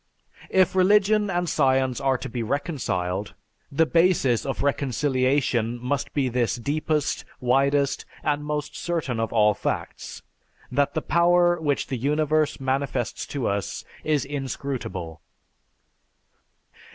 If 0.49 0.73
religion 0.75 1.29
and 1.29 1.47
science 1.47 2.01
are 2.01 2.17
to 2.17 2.27
be 2.27 2.41
reconciled, 2.41 3.35
the 3.71 3.85
basis 3.85 4.47
of 4.47 4.63
reconciliation 4.63 5.77
must 5.79 6.11
be 6.15 6.27
this 6.27 6.55
deepest, 6.55 7.23
widest, 7.39 8.03
and 8.23 8.43
most 8.43 8.75
certain 8.75 9.19
of 9.19 9.31
all 9.31 9.53
facts, 9.53 10.23
that 10.71 10.95
the 10.95 11.03
Power 11.03 11.61
which 11.61 11.85
the 11.85 11.97
Universe 11.97 12.59
manifests 12.59 13.27
to 13.27 13.45
us 13.47 13.85
is 14.03 14.25
inscrutable." 14.25 15.21